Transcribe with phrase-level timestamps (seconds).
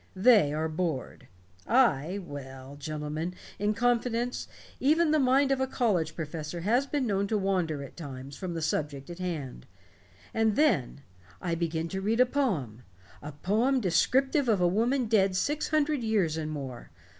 [0.15, 1.27] They are bored.
[1.67, 4.47] I well, gentlemen, in confidence,
[4.79, 8.55] even the mind of a college professor has been known to wander at times from
[8.55, 9.67] the subject in hand.
[10.33, 11.01] And then
[11.39, 12.81] I begin to read a poem
[13.21, 16.89] a poem descriptive of a woman dead six hundred years and more.